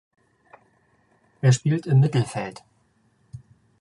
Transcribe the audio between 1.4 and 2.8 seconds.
Er spielt im Mittelfeld.